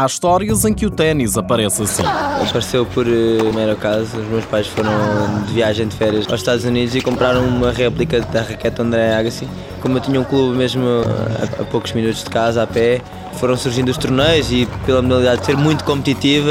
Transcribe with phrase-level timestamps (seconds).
[0.00, 2.02] Há histórias em que o ténis aparece assim.
[2.48, 4.16] Apareceu por uh, mero acaso.
[4.16, 4.90] Os meus pais foram
[5.46, 9.46] de viagem de férias aos Estados Unidos e compraram uma réplica da raquete André Agassi.
[9.82, 13.02] Como eu tinha um clube mesmo a, a poucos minutos de casa, a pé,
[13.34, 16.50] foram surgindo os torneios e pela modalidade ser muito competitiva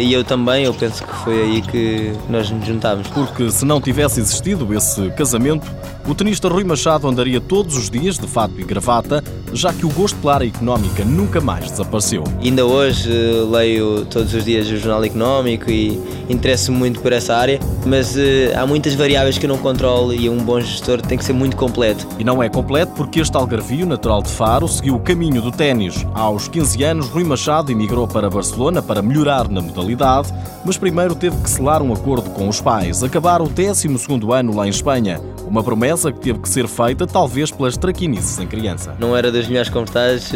[0.00, 3.06] e eu também, eu penso que foi aí que nós nos juntámos.
[3.08, 5.66] Porque se não tivesse existido esse casamento,
[6.08, 9.90] o tenista Rui Machado andaria todos os dias de fato e gravata, já que o
[9.90, 12.22] gosto pela área económica nunca mais desapareceu.
[12.40, 17.34] Ainda hoje eh, leio todos os dias o Jornal Económico e interesso-me muito por essa
[17.34, 18.20] área, mas uh,
[18.56, 21.56] há muitas variáveis que eu não controlo e um bom gestor tem que ser muito
[21.56, 22.06] completo.
[22.18, 26.06] E não é completo porque este algarvio natural de Faro seguiu o caminho do ténis.
[26.14, 30.32] Aos 15 anos, Rui Machado emigrou para Barcelona para melhorar na modalidade,
[30.64, 34.66] mas primeiro teve que selar um acordo com os pais, acabar o 12º ano lá
[34.66, 35.20] em Espanha.
[35.46, 38.96] Uma promessa que teve que ser feita, talvez pelas traquinices em criança.
[38.98, 40.32] Não era das melhores conversadas,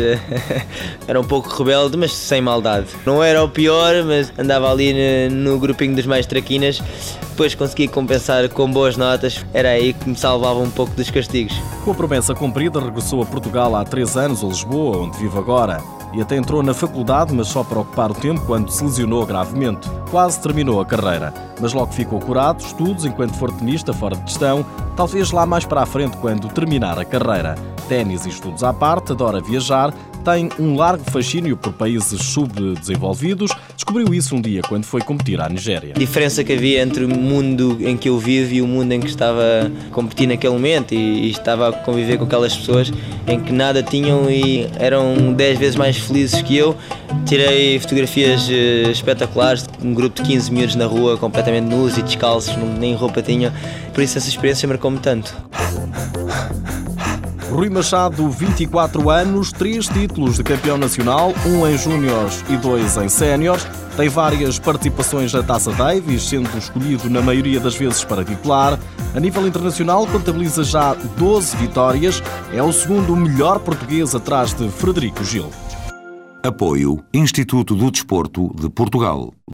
[1.06, 2.86] era um pouco rebelde, mas sem maldade.
[3.05, 4.94] Não era o pior, mas andava ali
[5.28, 6.81] no, no grupinho dos mais traquinas.
[7.31, 11.55] Depois consegui compensar com boas notas, era aí que me salvava um pouco dos castigos.
[11.84, 15.81] Com a promessa cumprida, regressou a Portugal há três anos, a Lisboa, onde vive agora
[16.12, 19.89] e até entrou na faculdade, mas só para ocupar o tempo quando se lesionou gravemente.
[20.11, 24.64] Quase terminou a carreira, mas logo ficou curado, estudos enquanto for tenista fora de questão,
[24.97, 27.55] talvez lá mais para a frente quando terminar a carreira.
[27.88, 29.92] Ténis e estudos à parte, adora viajar,
[30.24, 33.50] tem um largo fascínio por países subdesenvolvidos.
[33.74, 35.94] Descobriu isso um dia quando foi competir à Nigéria.
[35.96, 39.00] A diferença que havia entre o mundo em que eu vivo e o mundo em
[39.00, 42.92] que estava a competir naquele momento e, e estava a conviver com aquelas pessoas
[43.26, 46.76] em que nada tinham e eram 10 vezes mais felizes que eu.
[47.26, 52.56] Tirei fotografias uh, espetaculares, um grupo de 15 miúdos na rua completamente nus e descalços,
[52.78, 53.52] nem roupa tinham.
[53.92, 55.34] Por isso essa experiência marcou-me tanto.
[57.50, 63.09] Rui Machado, 24 anos, três títulos de campeão nacional, um em júniores e dois em
[63.09, 63.66] séniores.
[63.97, 68.78] Tem várias participações na Taça Davis, sendo escolhido na maioria das vezes para titular.
[69.16, 72.22] A nível internacional, contabiliza já 12 vitórias.
[72.53, 75.50] É o segundo melhor português atrás de Frederico Gil.
[76.44, 79.34] Apoio Instituto do Desporto de Portugal.